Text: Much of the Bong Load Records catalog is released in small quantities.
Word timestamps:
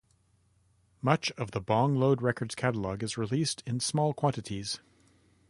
Much 1.03 1.29
of 1.37 1.51
the 1.51 1.61
Bong 1.61 1.93
Load 1.95 2.23
Records 2.23 2.55
catalog 2.55 3.03
is 3.03 3.19
released 3.19 3.61
in 3.67 3.79
small 3.79 4.15
quantities. 4.15 4.79